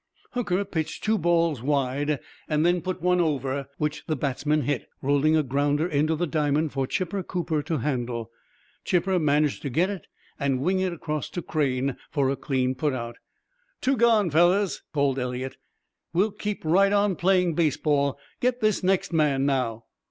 Hooker 0.31 0.65
pitched 0.65 1.03
two 1.03 1.19
balls 1.19 1.61
wide, 1.61 2.19
and 2.49 2.65
then 2.65 2.81
put 2.81 3.03
one 3.03 3.21
over; 3.21 3.67
which 3.77 4.03
the 4.07 4.15
batsman 4.15 4.63
hit, 4.63 4.89
rolling 5.03 5.35
a 5.37 5.43
grounder 5.43 5.85
into 5.87 6.15
the 6.15 6.25
diamond 6.25 6.73
for 6.73 6.87
Chipper 6.87 7.21
Cooper 7.21 7.61
to 7.61 7.77
handle. 7.77 8.31
Chipper 8.83 9.19
managed 9.19 9.61
to 9.61 9.69
get 9.69 9.91
it 9.91 10.07
and 10.39 10.59
wing 10.61 10.79
it 10.79 10.91
across 10.91 11.29
to 11.29 11.43
Crane 11.43 11.97
for 12.09 12.31
a 12.31 12.35
clean 12.35 12.73
put 12.73 12.93
out. 12.93 13.17
"Two 13.79 13.95
gone, 13.95 14.31
fellows," 14.31 14.81
called 14.91 15.19
Eliot. 15.19 15.57
"We'll 16.13 16.31
keep 16.31 16.65
right 16.65 16.91
on 16.91 17.15
playing 17.15 17.53
baseball. 17.53 18.17
Get 18.39 18.59
this 18.59 18.81
next 18.81 19.13
man, 19.13 19.45
now." 19.45 19.85